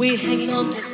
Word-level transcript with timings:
we're 0.00 0.16
hanging 0.16 0.48
on 0.48 0.70
to 0.70 0.89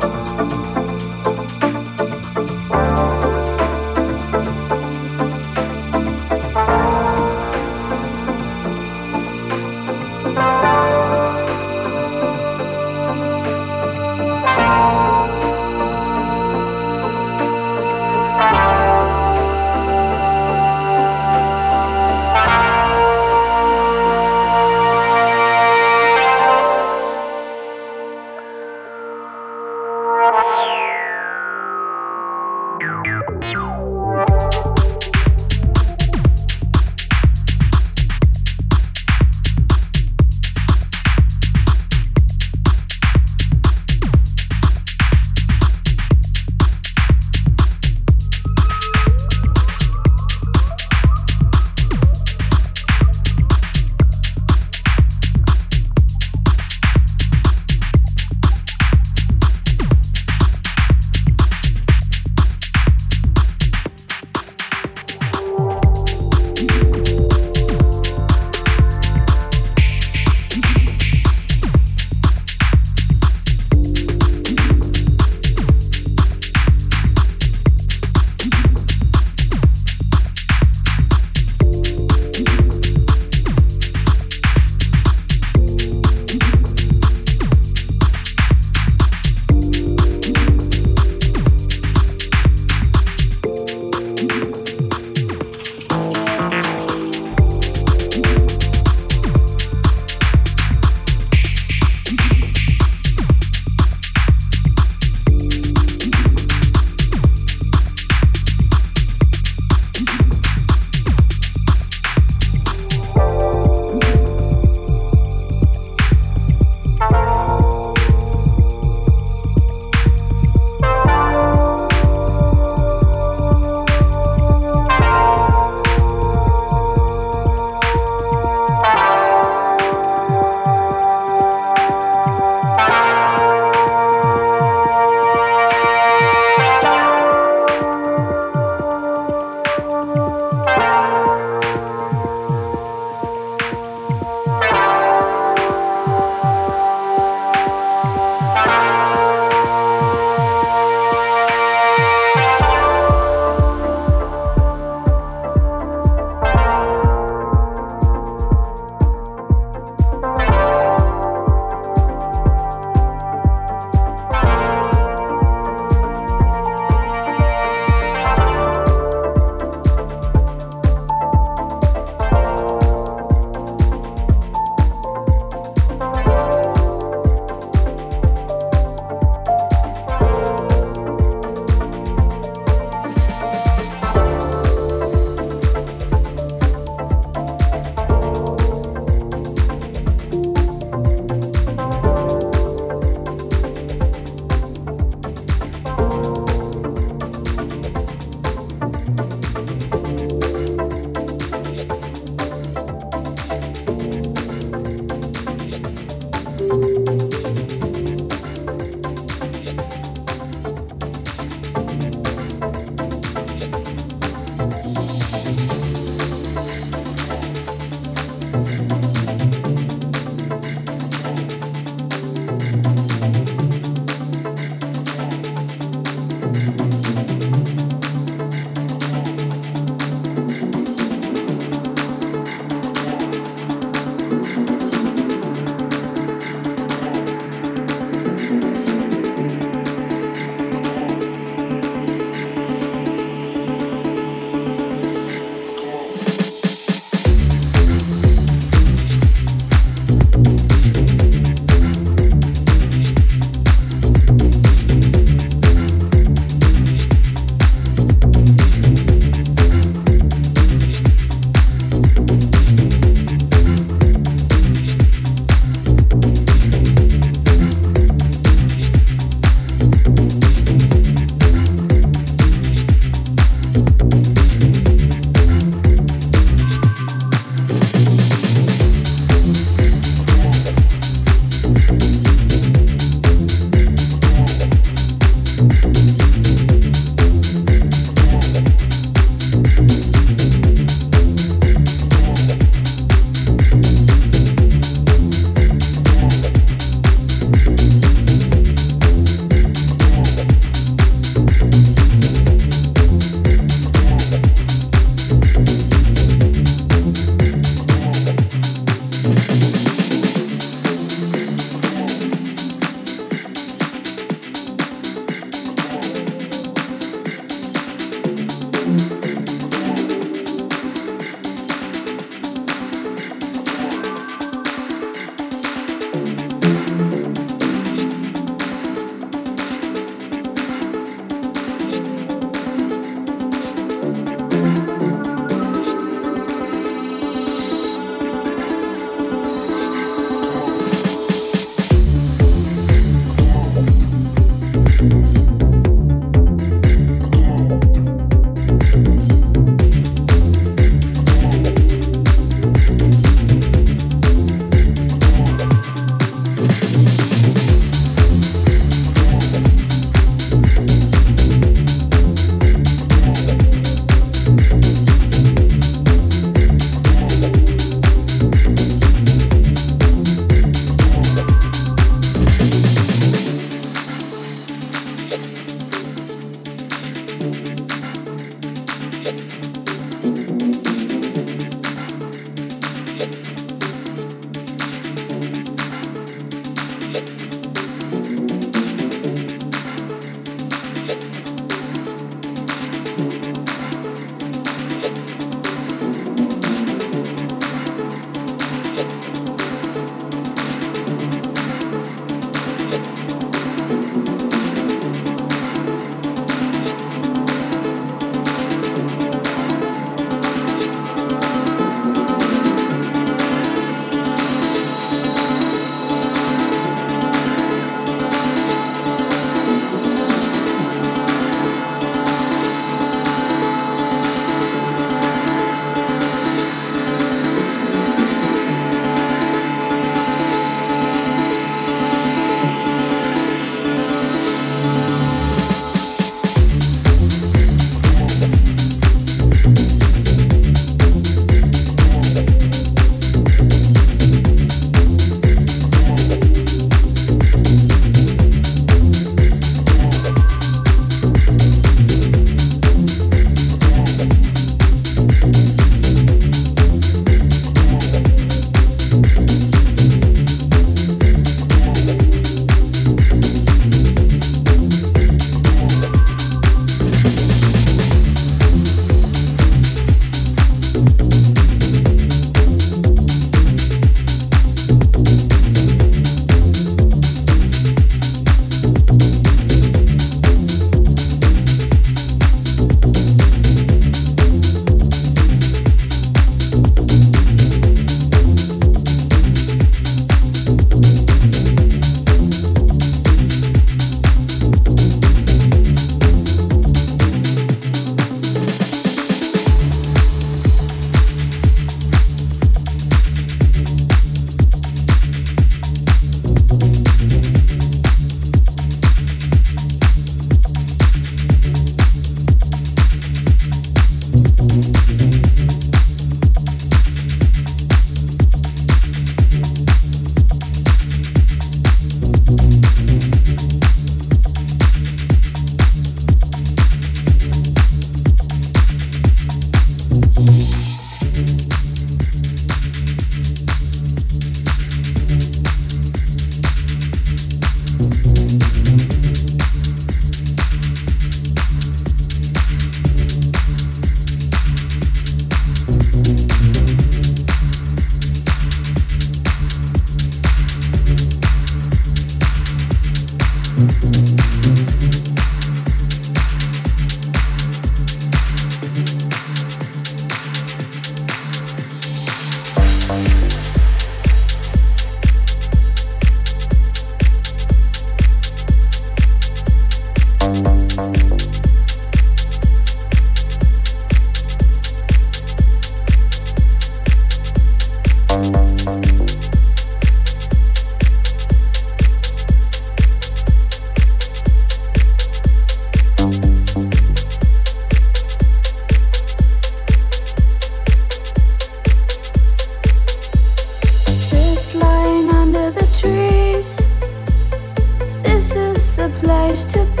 eyes 599.51 599.65
to 599.65 600.00